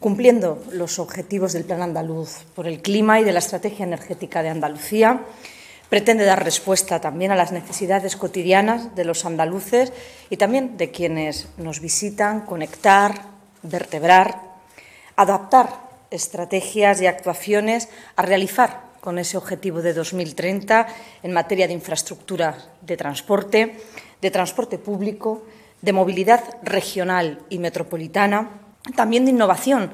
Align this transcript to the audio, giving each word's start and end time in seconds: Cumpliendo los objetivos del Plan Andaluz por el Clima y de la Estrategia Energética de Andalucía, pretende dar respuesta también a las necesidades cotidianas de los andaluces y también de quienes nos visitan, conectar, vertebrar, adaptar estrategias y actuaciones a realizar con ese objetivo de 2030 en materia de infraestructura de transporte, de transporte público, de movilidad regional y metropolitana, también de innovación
Cumpliendo 0.00 0.64
los 0.72 0.98
objetivos 0.98 1.52
del 1.52 1.64
Plan 1.64 1.82
Andaluz 1.82 2.44
por 2.54 2.66
el 2.66 2.80
Clima 2.80 3.20
y 3.20 3.24
de 3.24 3.32
la 3.32 3.38
Estrategia 3.38 3.84
Energética 3.84 4.42
de 4.42 4.48
Andalucía, 4.48 5.26
pretende 5.90 6.24
dar 6.24 6.42
respuesta 6.42 7.02
también 7.02 7.32
a 7.32 7.36
las 7.36 7.52
necesidades 7.52 8.16
cotidianas 8.16 8.96
de 8.96 9.04
los 9.04 9.26
andaluces 9.26 9.92
y 10.30 10.38
también 10.38 10.78
de 10.78 10.90
quienes 10.90 11.48
nos 11.58 11.80
visitan, 11.80 12.46
conectar, 12.46 13.26
vertebrar, 13.62 14.40
adaptar 15.16 15.68
estrategias 16.10 17.02
y 17.02 17.06
actuaciones 17.06 17.90
a 18.16 18.22
realizar 18.22 18.80
con 19.02 19.18
ese 19.18 19.36
objetivo 19.36 19.82
de 19.82 19.92
2030 19.92 20.86
en 21.22 21.32
materia 21.34 21.66
de 21.66 21.74
infraestructura 21.74 22.56
de 22.80 22.96
transporte, 22.96 23.76
de 24.22 24.30
transporte 24.30 24.78
público, 24.78 25.44
de 25.82 25.92
movilidad 25.92 26.42
regional 26.62 27.40
y 27.50 27.58
metropolitana, 27.58 28.60
también 28.96 29.24
de 29.24 29.32
innovación 29.32 29.88